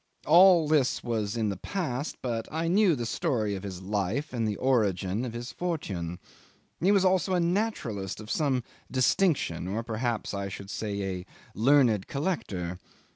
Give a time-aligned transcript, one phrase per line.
[0.25, 4.47] All this was in the past, but I knew the story of his life and
[4.47, 6.17] the origin of his fortune.
[6.79, 11.25] He was also a naturalist of some distinction, or perhaps I should say a
[11.55, 12.79] learned collector.